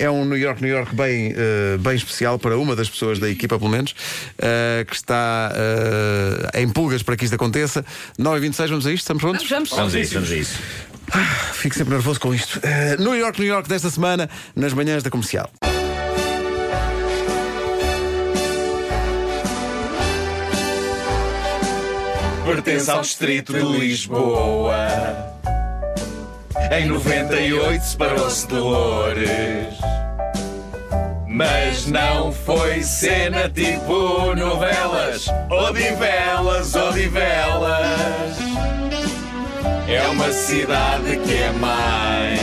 É 0.00 0.10
um 0.10 0.24
New 0.24 0.38
York, 0.38 0.62
New 0.62 0.70
York 0.70 0.94
bem, 0.94 1.34
eh, 1.36 1.76
bem 1.78 1.94
especial 1.94 2.38
para 2.38 2.56
uma 2.56 2.74
das 2.74 2.88
pessoas 2.88 3.18
da 3.18 3.28
equipa, 3.28 3.58
pelo 3.58 3.70
menos, 3.70 3.94
eh, 4.38 4.82
que 4.88 4.96
está 4.96 5.52
eh, 5.54 6.62
em 6.62 6.70
pulgas 6.70 7.02
para 7.02 7.18
que 7.18 7.24
isto 7.24 7.34
aconteça. 7.34 7.84
9 8.16 8.38
e 8.38 8.40
26 8.40 8.70
vamos 8.70 8.86
a 8.86 8.92
isto? 8.92 9.02
Estamos 9.02 9.22
prontos? 9.22 9.46
Vamos, 9.46 9.68
Vamos 9.68 9.94
a 9.94 10.00
isso, 10.00 10.14
vamos 10.14 10.32
a 10.32 10.36
isso. 10.36 10.58
Fico 11.52 11.74
sempre 11.74 11.92
nervoso 11.92 12.18
com 12.18 12.34
isto. 12.34 12.58
Eh, 12.62 12.96
New 12.98 13.14
York, 13.14 13.38
New 13.38 13.46
York 13.46 13.68
desta 13.68 13.90
semana, 13.90 14.30
nas 14.56 14.72
manhãs 14.72 15.02
da 15.02 15.10
comercial. 15.10 15.50
Pertence 22.46 22.90
ao 22.90 23.02
distrito 23.02 23.52
de 23.52 23.78
Lisboa. 23.78 24.74
Em 26.70 26.86
98 26.86 27.84
separou-se 27.84 28.46
de 28.46 28.54
Loures. 28.54 29.78
Mas 31.26 31.86
não 31.86 32.32
foi 32.32 32.82
cena 32.82 33.48
tipo 33.48 34.34
novelas, 34.36 35.26
odivelas, 35.50 36.74
odivelas. 36.74 38.38
É 39.88 40.06
uma 40.12 40.30
cidade 40.30 41.16
que 41.16 41.34
é 41.34 41.52
mais 41.52 42.40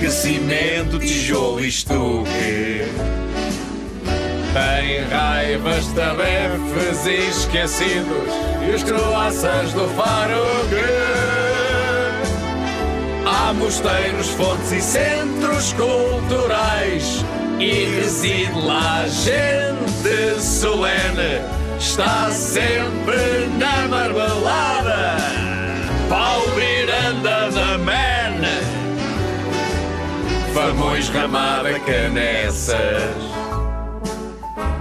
que 0.00 0.10
cimento, 0.10 0.98
tijolo 0.98 1.60
e 1.60 1.68
estuque. 1.68 2.86
Tem 4.54 5.04
raivas, 5.10 5.86
tabefes 5.92 7.06
e 7.06 7.28
esquecidos 7.28 8.34
E 8.66 8.74
os 8.74 8.82
croaças 8.82 9.72
do 9.72 9.86
faro 9.90 10.42
Mosteiros, 13.52 14.28
fontes 14.30 14.72
e 14.72 14.80
centros 14.80 15.72
culturais. 15.74 17.24
E 17.58 17.84
reside 17.96 18.58
lá 18.58 19.06
gente 19.06 20.40
solene. 20.40 21.42
Está 21.78 22.30
sempre 22.30 23.46
na 23.58 23.88
marmelada. 23.88 25.16
Pau 26.08 26.42
Miranda 26.54 27.50
da 27.50 27.78
Man. 27.78 28.00
Famões, 30.54 31.08
Ramada, 31.08 31.78
Canessas 31.80 33.30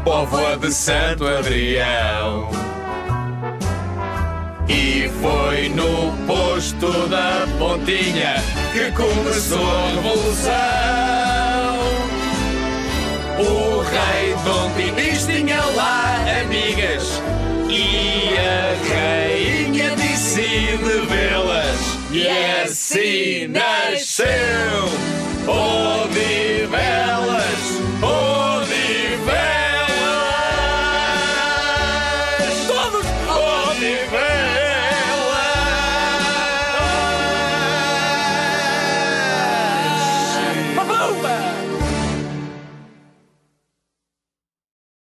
Póvoa 0.10 0.58
de 0.58 0.72
Santo 0.72 1.28
Adrião. 1.28 2.50
No 6.60 6.66
posto 6.66 7.08
da 7.08 7.48
Pontinha 7.58 8.36
que 8.74 8.92
começou 8.92 9.66
a 9.66 9.92
revolução. 9.92 10.50
O 13.40 13.80
rei 13.80 14.36
Dom 14.44 14.70
Dinis 14.76 15.26
tinha 15.26 15.64
lá 15.64 16.18
amigas 16.42 17.22
e 17.70 18.36
a 18.38 18.76
rainha 18.94 19.96
decide 19.96 21.00
vê-las. 21.08 21.80
E 22.12 22.28
assim 22.64 23.48
nasceu 23.48 24.28
Odivelas, 25.48 26.29